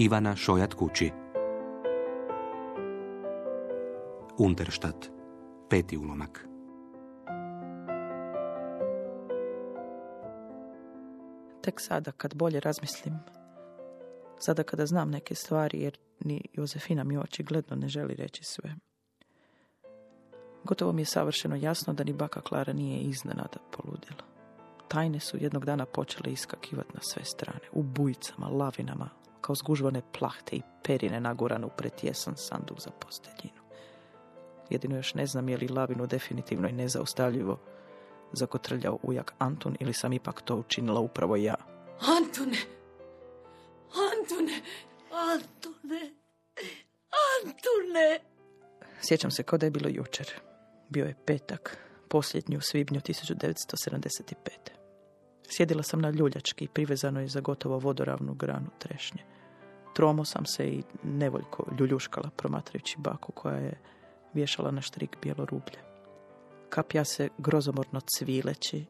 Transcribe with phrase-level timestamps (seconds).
[0.00, 1.10] Ivana Šojat kući.
[4.38, 5.10] Unterštat.
[5.70, 6.48] Peti ulomak.
[11.62, 13.14] Tek sada, kad bolje razmislim,
[14.38, 18.74] sada kada znam neke stvari, jer ni Jozefina mi očigledno ne želi reći sve.
[20.64, 24.22] Gotovo mi je savršeno jasno da ni baka Klara nije iznenada poludila.
[24.88, 30.56] Tajne su jednog dana počele iskakivati na sve strane, u bujicama, lavinama, kao zgužvane plahte
[30.56, 33.60] i perine nagurane u pretjesan sanduk za posteljinu.
[34.70, 37.58] Jedino još ne znam je li lavinu definitivno i nezaustavljivo
[38.32, 41.54] zakotrljao ujak Antun ili sam ipak to učinila upravo ja.
[42.00, 42.58] Antune!
[44.12, 44.60] Antune!
[45.12, 46.12] Antune!
[47.44, 48.20] Antune!
[49.00, 50.32] Sjećam se kao da je bilo jučer.
[50.88, 51.78] Bio je petak,
[52.08, 54.77] posljednji u svibnju 1975.
[55.48, 59.22] Sjedila sam na ljuljački, privezano je za gotovo vodoravnu granu trešnje.
[59.94, 63.80] Tromo sam se i nevoljko ljuljuškala promatrajući baku koja je
[64.34, 65.78] vješala na štrik bijelo rublje.
[66.68, 68.84] Kapja se grozomorno cvileći,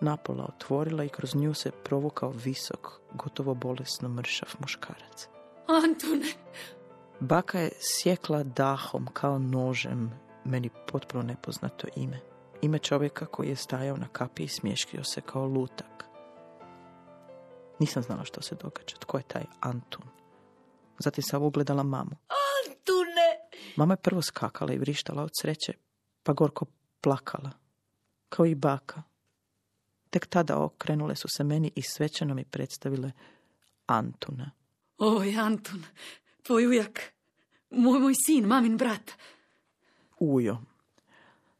[0.00, 5.28] napola otvorila i kroz nju se provukao visok, gotovo bolesno mršav muškarac.
[5.84, 6.26] Antune!
[7.20, 10.10] Baka je sjekla dahom kao nožem
[10.44, 12.20] meni potpuno nepoznato ime.
[12.62, 16.04] Ime čovjeka koji je stajao na kapi i smješkio se kao lutak.
[17.78, 18.96] Nisam znala što se događa.
[19.00, 20.04] Tko je taj Antun?
[20.98, 22.16] Zatim sam ugledala mamu.
[22.68, 23.48] Antune!
[23.76, 25.72] Mama je prvo skakala i vrištala od sreće,
[26.22, 26.66] pa gorko
[27.00, 27.50] plakala.
[28.28, 29.02] Kao i baka.
[30.10, 33.12] Tek tada okrenule su se meni i svećano mi predstavile
[33.86, 34.50] Antuna.
[34.98, 35.84] Oj, Antun,
[36.42, 37.12] tvoj ujak,
[37.70, 39.10] moj, moj sin, mamin brat.
[40.18, 40.58] Ujo.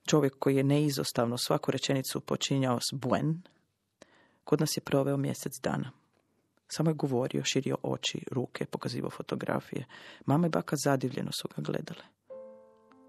[0.07, 3.43] Čovjek koji je neizostavno svaku rečenicu počinjao s buen,
[4.45, 5.91] kod nas je proveo mjesec dana.
[6.69, 9.85] Samo je govorio, širio oči, ruke, pokazivao fotografije.
[10.27, 12.03] Mama i baka zadivljeno su ga gledale.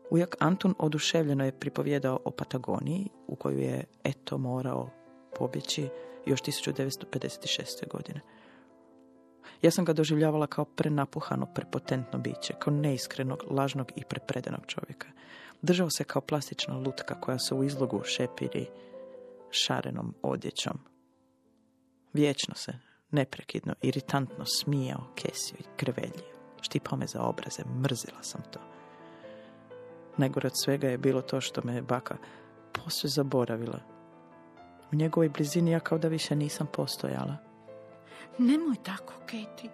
[0.10, 4.90] Ujak Antun oduševljeno je pripovjedao o Patagoniji, u koju je eto morao
[5.36, 5.90] pobjeći
[6.26, 7.88] još 1956.
[7.92, 8.22] godine.
[9.62, 15.08] Ja sam ga doživljavala kao prenapuhano, prepotentno biće, kao neiskrenog, lažnog i prepredenog čovjeka.
[15.62, 18.66] Držao se kao plastična lutka koja se u izlogu šepiri
[19.52, 20.80] šarenom odjećom.
[22.14, 22.74] Vječno se,
[23.12, 26.38] neprekidno, iritantno smijao, kesio i krveljio.
[26.62, 28.60] Štipao me za obraze, mrzila sam to.
[30.18, 32.18] Najgore od svega je bilo to što me baka
[32.72, 33.80] posve zaboravila.
[34.92, 37.38] U njegovoj blizini ja kao da više nisam postojala.
[38.38, 39.70] Nemoj tako, Keti.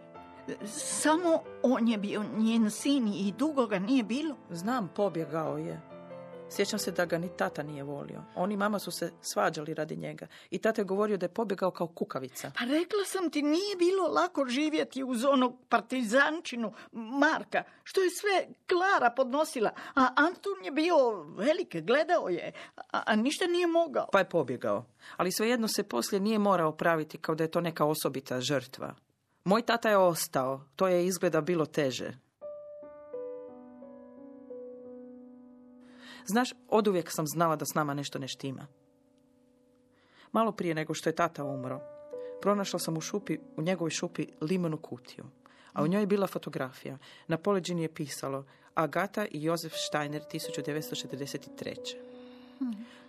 [0.65, 4.35] Samo on je bio njen sin i dugo ga nije bilo.
[4.49, 5.93] Znam, pobjegao je.
[6.55, 8.21] Sjećam se da ga ni tata nije volio.
[8.35, 10.27] On i mama su se svađali radi njega.
[10.49, 12.51] I tata je govorio da je pobjegao kao kukavica.
[12.59, 18.47] Pa rekla sam ti, nije bilo lako živjeti uz onog partizančinu Marka, što je sve
[18.67, 19.71] Klara podnosila.
[19.95, 24.07] A Antun je bio velik, gledao je, a, a ništa nije mogao.
[24.11, 24.85] Pa je pobjegao.
[25.17, 28.95] Ali svejedno se poslije nije morao praviti kao da je to neka osobita žrtva.
[29.43, 30.61] Moj tata je ostao.
[30.75, 32.11] To je izgleda bilo teže.
[36.25, 38.67] Znaš, oduvijek sam znala da s nama nešto ne štima.
[40.31, 41.81] Malo prije nego što je tata umro,
[42.41, 45.25] pronašla sam u šupi, u njegovoj šupi limenu kutiju,
[45.73, 46.97] a u njoj je bila fotografija.
[47.27, 48.45] Na poleđini je pisalo
[48.75, 51.95] Agata i Jozef Steiner 1943.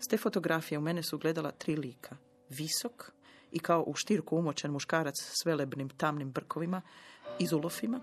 [0.01, 2.17] S te fotografije u mene su gledala tri lika.
[2.49, 3.14] Visok
[3.55, 6.83] i kao u štirku umočen muškarac s velebnim tamnim brkovima,
[7.39, 8.01] izulofima,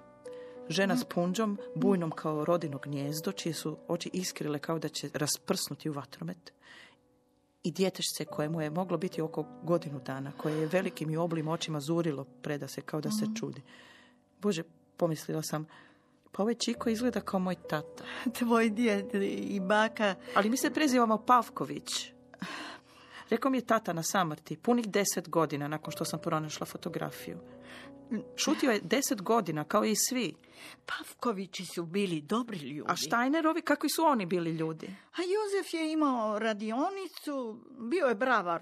[0.70, 5.90] Žena s punđom, bujnom kao rodino gnjezdo, čije su oči iskrile kao da će rasprsnuti
[5.90, 6.54] u vatromet.
[7.64, 11.80] I djetešce kojemu je moglo biti oko godinu dana, koje je velikim i oblim očima
[11.80, 13.62] zurilo preda se kao da se čudi.
[14.42, 14.64] Bože,
[14.98, 15.68] pomislila sam,
[16.32, 18.04] pa ovaj čiko izgleda kao moj tata.
[18.40, 20.16] Tvoj djed i baka...
[20.36, 22.14] Ali mi se prezivamo Pavković.
[23.32, 27.38] Rekao mi je tata na samrti, punih deset godina nakon što sam pronašla fotografiju.
[28.36, 30.34] Šutio je deset godina, kao i svi.
[30.86, 32.92] Pavkovići su bili dobri ljudi.
[32.92, 34.88] A Steinerovi, kakvi su oni bili ljudi?
[35.12, 38.62] A Jozef je imao radionicu, bio je bravar,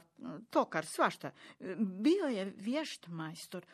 [0.50, 1.32] tokar, svašta.
[1.78, 3.66] Bio je vješt majstor.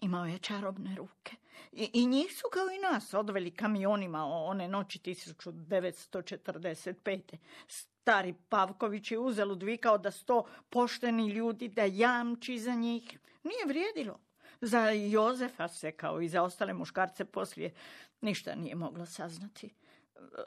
[0.00, 1.36] Imao je čarobne ruke.
[1.72, 7.36] I, I njih su kao i nas odveli kamionima one noći 1945.
[7.68, 13.18] Stari Pavković je uzalud vikao da sto pošteni ljudi da jamči za njih.
[13.42, 14.18] Nije vrijedilo.
[14.60, 17.74] Za Jozefa se, kao i za ostale muškarce poslije,
[18.20, 19.74] ništa nije moglo saznati.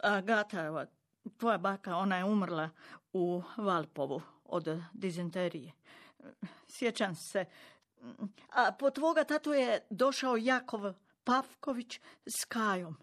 [0.03, 0.85] Agata,
[1.37, 2.69] tvoja baka, ona je umrla
[3.13, 5.71] u Valpovu od dizenterije.
[6.67, 7.45] Sjećam se.
[8.49, 10.81] A po tvoga tatu je došao Jakov
[11.23, 12.95] Pavković s Kajom.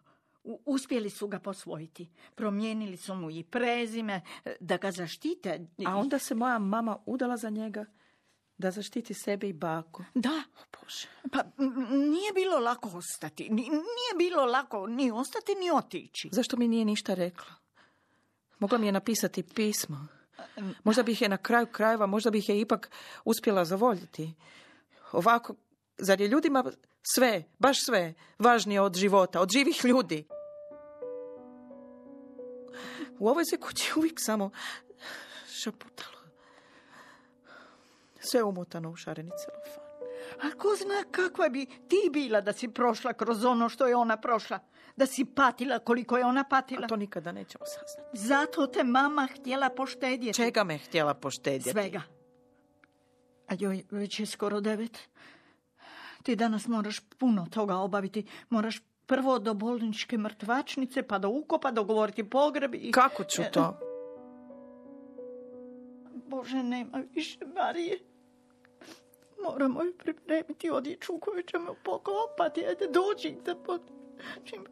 [0.66, 2.08] Uspjeli su ga posvojiti.
[2.34, 4.14] Promijenili su mu i prezime
[4.44, 5.66] e, da ga zaštite.
[5.86, 7.84] A onda se moja mama udala za njega
[8.58, 10.04] da zaštiti sebe i baku.
[10.14, 10.42] Da,
[10.72, 11.06] Bože.
[11.32, 11.44] pa
[11.90, 13.42] nije bilo lako ostati.
[13.44, 16.28] Ni- Nije bilo lako ni ostati ni otići.
[16.32, 17.54] Zašto mi nije ništa rekla?
[18.58, 20.06] Mogla mi je napisati pismo.
[20.84, 22.90] Možda bih je na kraju krajeva, možda bih je ipak
[23.24, 24.34] uspjela zavoljiti.
[25.12, 25.54] Ovako,
[25.98, 26.64] zar je ljudima
[27.14, 30.28] sve, baš sve, važnije od života, od živih ljudi?
[33.18, 34.50] U ovoj se kući uvijek samo
[35.62, 36.18] šaputalo.
[38.20, 39.88] Sve umotano u šareni celofan.
[40.42, 44.16] A ko zna kakva bi ti bila da si prošla kroz ono što je ona
[44.16, 44.58] prošla?
[44.96, 46.84] Da si patila koliko je ona patila?
[46.84, 48.18] A to nikada nećemo saznati.
[48.18, 50.36] Zato te mama htjela poštedjeti.
[50.36, 51.70] Čega me htjela poštedjeti?
[51.70, 52.02] Svega.
[53.48, 54.98] A joj, već je skoro devet.
[56.22, 58.26] Ti danas moraš puno toga obaviti.
[58.50, 62.92] Moraš prvo do bolničke mrtvačnice, pa do ukopa, dogovoriti pogreb i...
[62.92, 63.78] Kako ću to?
[66.26, 67.98] Bože, nema više Marije.
[69.42, 72.66] Moramo joj pripremiti odjeću u koju ćemo pokopati.
[72.66, 73.80] Ajde, dođi da pod...
[74.44, 74.66] Čim-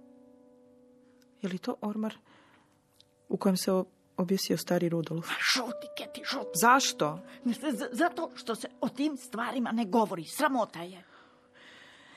[1.42, 2.14] Je li to ormar
[3.28, 3.72] u kojem se
[4.16, 5.26] objesio stari Rudolf?
[5.38, 6.50] Šuti, Keti, šuti.
[6.54, 7.20] Zašto?
[7.44, 10.24] Z- Zato što se o tim stvarima ne govori.
[10.24, 11.04] Sramota je.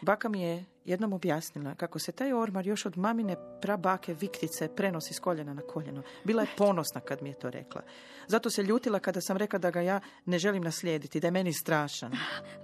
[0.02, 5.14] Baka mi je jednom objasnila kako se taj ormar još od mamine prabake Viktice prenosi
[5.14, 6.04] s koljena na koljeno.
[6.24, 7.82] Bila je ponosna kad mi je to rekla.
[8.28, 11.54] Zato se ljutila kada sam rekla da ga ja ne želim naslijediti, da je meni
[11.54, 12.12] strašan.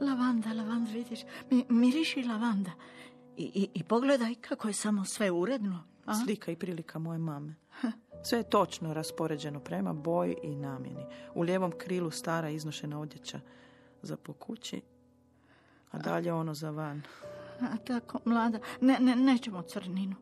[0.02, 2.72] Lavanda, lavanda, vidiš, mi, miriši lavanda.
[3.38, 5.84] I, i, I pogledaj kako je samo sve uredno.
[6.06, 6.16] A?
[6.16, 7.56] Slika i prilika moje mame.
[8.24, 11.06] Sve je točno raspoređeno prema boji i namjeni.
[11.34, 13.40] U lijevom krilu stara iznošena odjeća
[14.02, 14.82] za po kući,
[15.92, 17.02] a dalje ono za van.
[17.62, 20.16] A tako, mlada, ne, ne, nećemo crninu.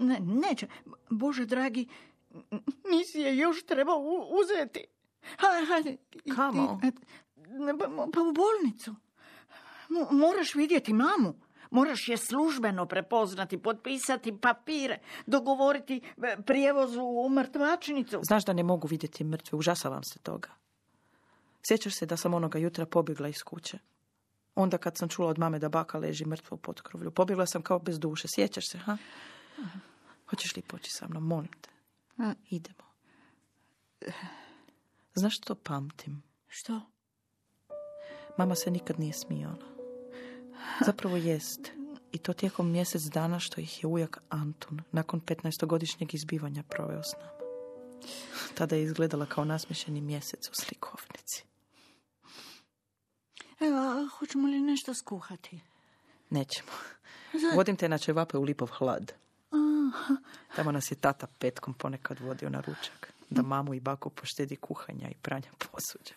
[0.00, 0.66] Ne, neće.
[1.10, 1.88] Bože dragi,
[2.84, 4.84] nisi je još trebao u- uzeti.
[5.38, 5.96] Hajde, hajde.
[6.34, 6.80] Kamo?
[7.78, 8.94] Pa, pa u bolnicu.
[9.88, 11.34] Mo- Moraš vidjeti mamu.
[11.70, 18.20] Moraš je službeno prepoznati, potpisati papire, dogovoriti e, prijevoz u mrtvačnicu.
[18.22, 20.48] Znaš da ne mogu vidjeti mrtve, užasavam se toga.
[21.68, 23.78] Sjećaš se da sam onoga jutra pobjegla iz kuće?
[24.54, 27.10] Onda kad sam čula od mame da baka leži mrtva u potkrovlju.
[27.10, 28.28] Pobjegla sam kao bez duše.
[28.28, 28.96] Sjećaš se, ha?
[30.30, 31.26] Hoćeš li poći sa mnom?
[31.26, 31.70] Molim te.
[32.18, 32.86] A, Idemo.
[35.14, 36.22] Znaš što pamtim?
[36.48, 36.80] Što?
[38.38, 39.75] Mama se nikad nije smijala.
[40.86, 41.70] Zapravo jest.
[42.12, 47.12] I to tijekom mjesec dana što ih je ujak Antun nakon 15-godišnjeg izbivanja proveo s
[47.18, 47.36] nama.
[48.54, 51.44] Tada je izgledala kao nasmješeni mjesec u slikovnici.
[53.60, 55.60] Evo, hoćemo li nešto skuhati?
[56.30, 56.72] Nećemo.
[57.56, 59.12] Vodim te na čevape u Lipov hlad.
[60.56, 63.12] Tamo nas je tata petkom ponekad vodio na ručak.
[63.30, 66.14] Da mamu i baku poštedi kuhanja i pranja posuđa.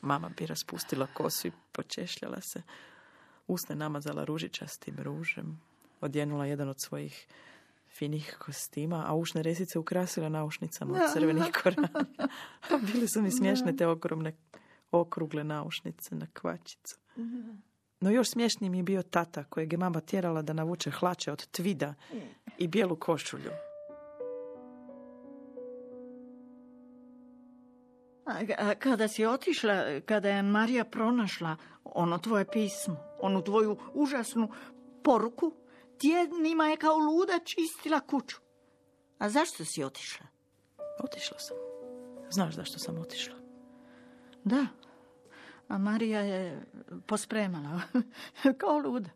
[0.00, 2.62] Mama bi raspustila kosu i počešljala se.
[3.50, 5.60] Usne namazala ružičastim ružem.
[6.00, 7.26] Odjenula jedan od svojih
[7.88, 11.88] finih kostima, a ušne resice ukrasila naušnicama od crvenih koranja.
[12.70, 14.32] A bili su mi smiješne te ogromne
[14.90, 16.96] okrugle naušnice na kvačicu.
[18.00, 21.46] No još smješniji mi je bio tata kojeg je mama tjerala da navuče hlače od
[21.46, 21.94] tvida
[22.58, 23.50] i bijelu košulju.
[28.58, 34.48] A kada si otišla, kada je Marija pronašla ono tvoje pismo, onu tvoju užasnu
[35.02, 35.52] poruku,
[35.98, 38.36] tjednima je kao luda čistila kuću.
[39.18, 40.26] A zašto si otišla?
[41.04, 41.56] Otišla sam.
[42.30, 43.34] Znaš zašto sam otišla?
[44.44, 44.66] Da,
[45.68, 46.62] a Marija je
[47.06, 47.80] pospremala,
[48.60, 49.10] kao luda.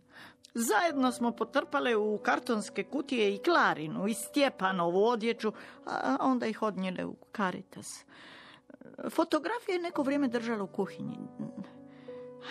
[0.55, 5.53] Zajedno smo potrpale u kartonske kutije i Klarinu i Stjepanovu odjeću,
[5.87, 8.05] a onda ih odnijele u Caritas.
[9.11, 11.19] Fotografije je neko vrijeme držala u kuhinji.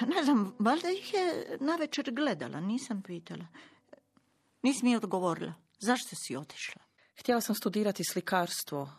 [0.01, 3.45] Ne znam, valjda ih je navečer gledala, nisam pitala.
[4.61, 5.53] Nisi mi odgovorila.
[5.79, 6.81] Zašto si otišla?
[7.19, 8.89] Htjela sam studirati slikarstvo,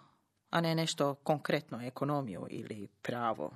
[0.51, 3.55] a ne nešto konkretno, ekonomiju ili pravo.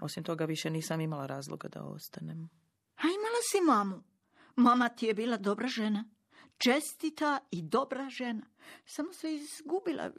[0.00, 2.48] Osim toga više nisam imala razloga da ostanem.
[2.96, 4.02] A imala si mamu.
[4.56, 6.04] Mama ti je bila dobra žena.
[6.58, 8.46] Čestita i dobra žena.
[8.86, 10.10] Samo se izgubila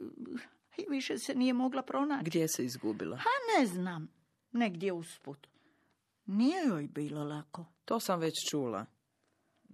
[0.76, 2.24] i više se nije mogla pronaći.
[2.24, 3.16] Gdje se izgubila?
[3.16, 4.19] A ne znam.
[4.52, 5.46] Negdje usput.
[6.26, 7.64] Nije joj bilo lako.
[7.84, 8.86] To sam već čula.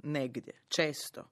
[0.02, 1.24] Negdje, često.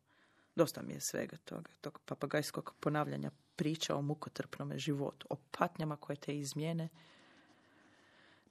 [0.56, 6.16] Dosta mi je svega toga, tog papagajskog ponavljanja priča o mukotrpnome životu, o patnjama koje
[6.16, 6.88] te izmijene,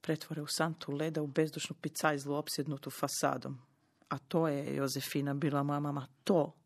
[0.01, 3.62] pretvore u santu leda u bezdušnu picajzlu opsjednutu fasadom.
[4.09, 6.07] A to je Jozefina bila mama.
[6.23, 6.62] To.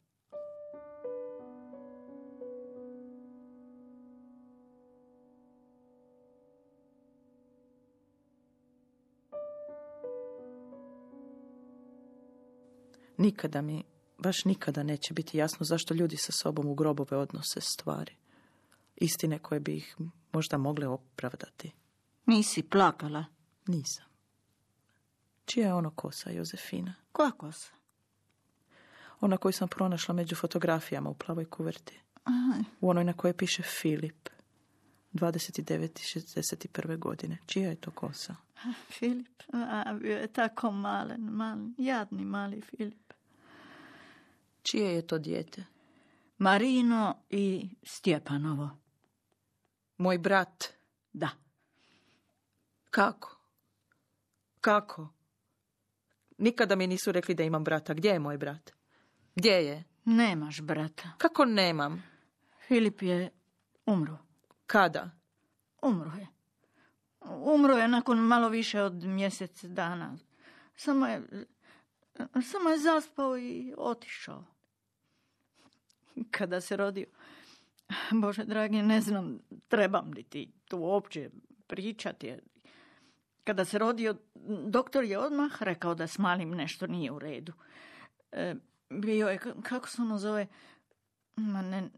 [13.17, 13.83] Nikada mi,
[14.17, 18.15] baš nikada neće biti jasno zašto ljudi sa sobom u grobove odnose stvari.
[18.95, 19.95] Istine koje bi ih
[20.33, 21.71] možda mogle opravdati.
[22.25, 23.25] Nisi plakala.
[23.67, 24.05] Nisam.
[25.45, 26.93] Čija je ono kosa, Jozefina?
[27.11, 27.71] Koja kosa?
[29.19, 31.99] Ona koju sam pronašla među fotografijama u plavoj kuverti.
[32.23, 34.29] Aha, U onoj na kojoj piše Filip.
[35.17, 36.97] 29.61.
[36.97, 37.37] godine.
[37.45, 38.35] Čija je to kosa?
[38.89, 43.13] Filip, a, bio je tako malen, malen, jadni mali Filip.
[44.61, 45.63] Čije je to dijete?
[46.37, 48.69] Marino i Stjepanovo.
[49.97, 50.63] Moj brat.
[51.13, 51.29] Da.
[52.89, 53.37] Kako?
[54.61, 55.13] Kako?
[56.37, 57.93] Nikada mi nisu rekli da imam brata.
[57.93, 58.71] Gdje je moj brat?
[59.35, 59.83] Gdje je?
[60.05, 61.11] Nemaš brata.
[61.17, 62.03] Kako nemam?
[62.67, 63.29] Filip je
[63.85, 64.26] umro.
[64.67, 65.09] Kada?
[65.81, 66.27] Umro je.
[67.29, 70.17] Umro je nakon malo više od mjesec dana.
[70.75, 71.21] Samo je,
[72.43, 74.43] samo je zaspao i otišao.
[76.31, 77.05] Kada se rodio,
[78.11, 81.29] Bože dragi, ne znam, trebam li ti tu uopće
[81.67, 82.35] pričati.
[83.43, 84.15] Kada se rodio,
[84.67, 87.53] doktor je odmah rekao da s malim nešto nije u redu.
[88.31, 88.55] E,
[88.89, 90.47] bio je, kako se ono zove,
[91.35, 91.89] ma ne,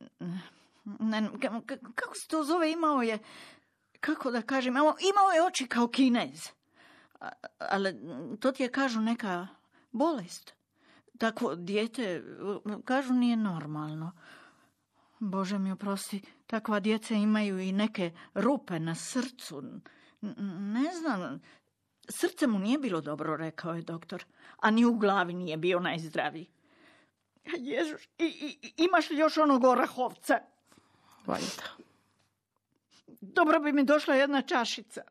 [0.97, 1.61] ka-
[1.95, 3.19] kako se to zove, imao je,
[3.99, 6.49] kako da kažem, imao, je oči kao kinez.
[7.57, 7.95] Ali
[8.39, 9.47] to ti je, kažu, neka
[9.91, 10.53] bolest.
[11.17, 12.23] Takvo dijete,
[12.85, 14.11] kažu, nije normalno.
[15.19, 19.63] Bože mi oprosti, takva djeca imaju i neke rupe na srcu.
[20.59, 21.41] Ne znam,
[22.09, 24.25] srce mu nije bilo dobro, rekao je doktor,
[24.57, 26.47] a ni u glavi nije bio najzdraviji.
[27.57, 30.39] Ježuš, i, i- i- imaš li još onog orahovca?
[31.29, 31.63] Valjda.
[33.21, 35.01] Dobro bi mi došla jedna čašica.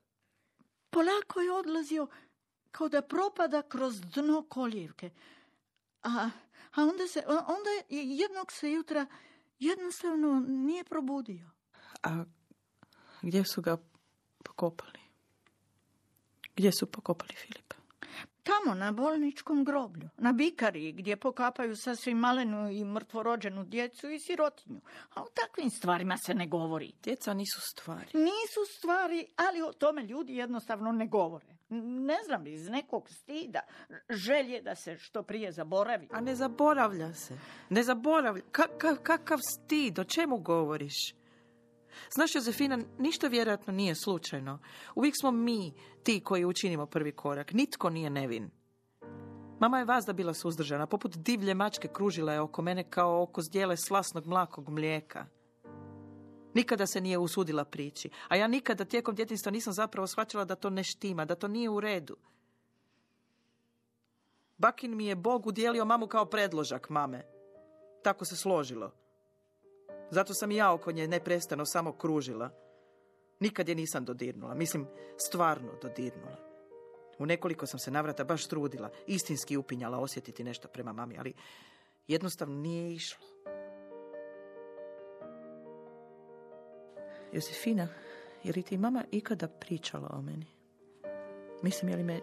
[0.90, 2.06] Polako je odlazio
[2.70, 5.10] kao da propada kroz dno koljevke.
[6.02, 6.30] A,
[6.74, 9.06] a onda, se, onda je jednog se jutra
[9.58, 11.50] jednostavno nije probudio.
[12.02, 12.24] A
[13.22, 13.76] gdje su ga
[14.44, 15.00] pokopali?
[16.56, 17.76] Gdje su pokopali Filipa?
[18.48, 24.80] Tamo na bolničkom groblju, na Bikariji, gdje pokapaju sasvim malenu i mrtvorođenu djecu i sirotinju.
[25.14, 26.92] A o takvim stvarima se ne govori.
[27.02, 28.06] Djeca nisu stvari.
[28.14, 31.46] Nisu stvari, ali o tome ljudi jednostavno ne govore.
[32.08, 33.60] Ne znam, iz nekog stida,
[34.10, 36.08] želje da se što prije zaboravi.
[36.12, 37.38] A ne zaboravlja se.
[37.70, 38.42] Ne zaboravlja.
[38.52, 41.14] Ka- ka- kakav stid, o čemu govoriš?
[42.10, 44.58] Znaš, Jozefina, ništa vjerojatno nije slučajno.
[44.94, 47.52] Uvijek smo mi ti koji učinimo prvi korak.
[47.52, 48.50] Nitko nije nevin.
[49.60, 53.76] Mama je vazda bila suzdržana, poput divlje mačke kružila je oko mene kao oko zdjele
[53.76, 55.26] slasnog mlakog mlijeka.
[56.54, 60.70] Nikada se nije usudila prići, a ja nikada tijekom djetinstva nisam zapravo shvaćala da to
[60.70, 62.16] ne štima, da to nije u redu.
[64.58, 67.26] Bakin mi je Bog udjelio mamu kao predložak mame.
[68.02, 68.92] Tako se složilo.
[70.10, 72.50] Zato sam i ja oko nje neprestano samo kružila.
[73.40, 74.86] Nikad je nisam dodirnula, mislim
[75.16, 76.36] stvarno dodirnula.
[77.18, 81.34] U nekoliko sam se navrata baš trudila, istinski upinjala osjetiti nešto prema mami, ali
[82.08, 83.26] jednostavno nije išlo.
[87.32, 87.88] Josefina,
[88.44, 90.46] je li ti mama ikada pričala o meni?
[91.62, 92.20] Mislim, je li me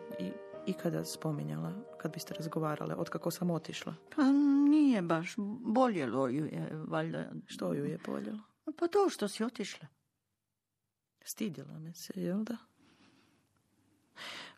[0.66, 3.96] ikada spominjala kad biste razgovarale, otkako sam otišla?
[4.16, 4.24] Pa
[4.70, 7.32] nije baš, boljelo ju je, valjda.
[7.46, 8.40] Što ju je boljelo?
[8.80, 9.88] Pa to što si otišla.
[11.24, 12.58] Stidjela me se, jel da?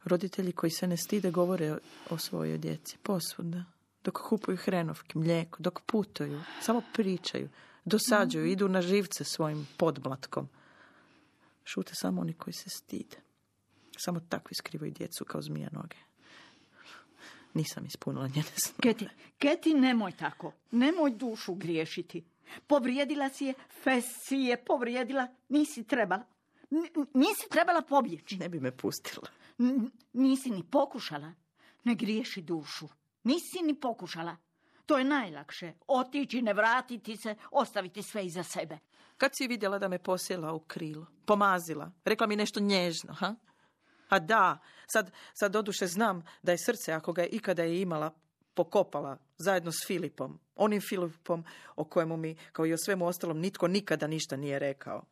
[0.04, 1.78] Roditelji koji se ne stide govore
[2.10, 3.64] o svojoj djeci posvuda.
[4.04, 7.50] Dok kupuju hrenovke, mlijeko, dok putuju, samo pričaju,
[7.86, 10.50] dosađuju, idu na živce svojim podmlatkom.
[11.64, 13.27] Šute samo oni koji se stide.
[13.98, 15.98] Samo takvi skrivaju djecu kao zmija noge.
[17.54, 18.82] Nisam ispunila njene snove.
[18.82, 20.52] Keti, Keti, nemoj tako.
[20.72, 22.24] Nemoj dušu griješiti.
[22.68, 26.24] Povrijedila si je, fes si je povrijedila, nisi trebala.
[26.72, 28.38] N- nisi trebala pobjeći.
[28.38, 29.28] Ne bi me pustila.
[29.60, 31.34] N- nisi ni pokušala.
[31.84, 32.88] Ne griješi dušu.
[33.24, 34.36] Nisi ni pokušala.
[34.86, 35.74] To je najlakše.
[35.88, 38.78] Otići, ne vratiti se, ostaviti sve iza sebe.
[39.18, 41.06] Kad si vidjela da me posjela u krilo?
[41.26, 41.92] Pomazila?
[42.06, 43.36] Rekla mi nešto nježno, ha?
[44.10, 48.14] A da, sad, sad doduše znam da je srce, ako ga je ikada je imala,
[48.54, 50.40] pokopala zajedno s Filipom.
[50.56, 51.46] Onim Filipom
[51.76, 55.04] o kojemu mi, kao i o svemu ostalom, nitko nikada ništa nije rekao.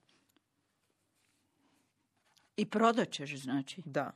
[2.58, 3.82] I prodat ćeš, znači.
[3.86, 4.12] Da.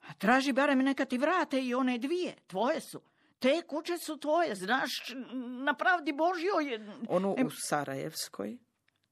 [0.00, 2.34] A traži barem neka ti vrate i one dvije.
[2.46, 3.00] Tvoje su.
[3.38, 5.14] Te kuće su tvoje, znaš,
[5.64, 6.80] na pravdi Božjoj.
[7.08, 8.58] Onu Em, u Sarajevskoj,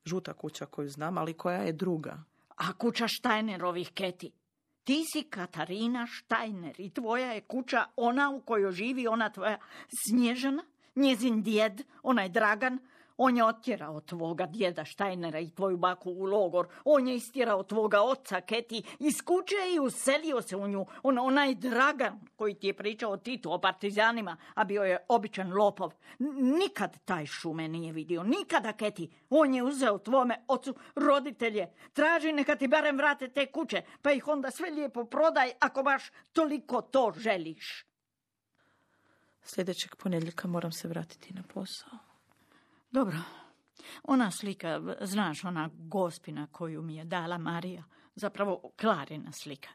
[0.05, 2.23] žuta kuća koju znam, ali koja je druga.
[2.49, 4.33] A kuća Štajnerovih keti.
[4.87, 9.59] Ti si Katarina Štajner i tvoja je kuća ona u kojoj živi ona tvoja
[10.07, 10.63] Snježana,
[10.97, 12.79] njezin djed, onaj Dragan.
[13.17, 16.69] On je otjerao tvoga djeda Štajnera i tvoju baku u logor.
[16.85, 20.87] On je istjerao tvoga oca Keti iz kuće i uselio se u nju.
[21.03, 25.53] On, onaj Dragan koji ti je pričao o Titu, o partizanima, a bio je običan
[25.53, 25.93] lopov.
[26.59, 29.11] Nikad taj šume nije vidio, nikada Keti.
[29.31, 31.69] On je uzeo tvome ocu roditelje.
[31.93, 36.03] Traži neka ti barem vrate te kuće, pa ih onda sve lijepo prodaj ako baš
[36.33, 37.87] toliko to želiš.
[39.43, 42.16] Sljedećeg ponedjeljka moram se vratiti na posao.
[42.91, 43.17] Dobro.
[44.03, 49.69] Ona slika, znaš, ona gospina koju mi je dala Marija, zapravo Klarina slika.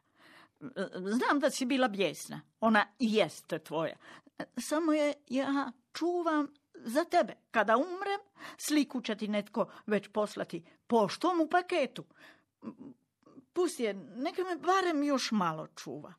[0.95, 2.41] Znam da si bila bijesna.
[2.59, 3.95] Ona i jest tvoja.
[4.57, 7.33] Samo je ja čuvam za tebe.
[7.51, 8.19] Kada umrem,
[8.57, 12.03] sliku će ti netko već poslati poštom u paketu.
[13.53, 16.13] Pusti je, neka me barem još malo čuva.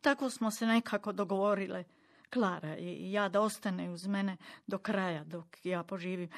[0.00, 1.84] Tako smo se nekako dogovorile.
[2.32, 4.36] Klara i ja da ostane uz mene
[4.66, 6.30] do kraja dok ja poživim.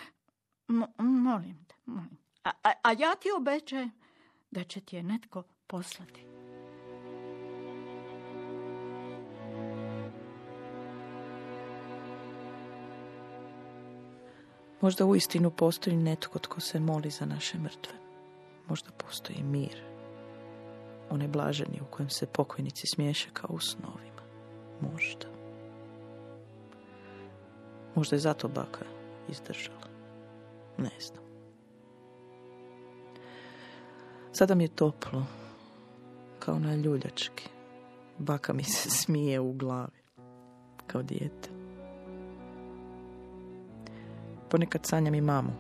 [0.68, 2.18] Mo- molim te, molim.
[2.82, 3.90] A, ja ti obećajem
[4.50, 6.26] da će ti je netko poslati.
[14.80, 17.94] Možda u istinu postoji netko tko se moli za naše mrtve.
[18.68, 19.82] Možda postoji mir.
[21.10, 24.22] Onaj blaženi u kojem se pokojnici smiješe kao u snovima.
[24.80, 25.34] Možda.
[27.94, 28.84] Možda je zato baka
[29.28, 29.88] izdržala.
[30.78, 31.24] Ne znam.
[34.32, 35.26] Sada mi je toplo,
[36.38, 37.48] kao na ljuljački.
[38.18, 40.02] Baka mi se smije u glavi,
[40.86, 41.50] kao dijete.
[44.50, 45.52] Ponekad sanjam i mamu.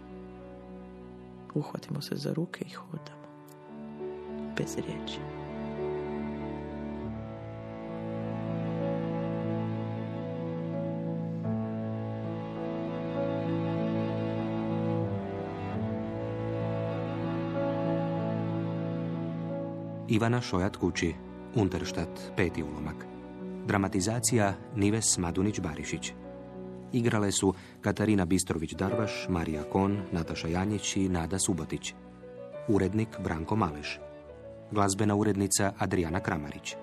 [1.54, 3.24] Uhvatimo se za ruke i hodamo.
[4.56, 5.43] Bez riječi.
[20.08, 21.14] Ivana Šojat kući,
[21.54, 23.06] Unterštat, peti ulomak.
[23.66, 26.12] Dramatizacija Nives Madunić-Barišić.
[26.92, 31.94] Igrale su Katarina Bistrović-Darvaš, Marija Kon, Nataša Janjić i Nada Subotić.
[32.68, 34.00] Urednik Branko Maleš.
[34.70, 36.76] Glazbena urednica Adriana Kramarić.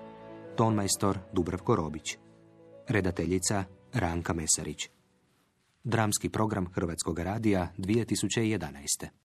[0.56, 2.18] Tonmajstor Dubravko Robić.
[2.88, 4.90] Redateljica Ranka Mesarić.
[5.84, 9.12] Dramski program Hrvatskog radija 2011.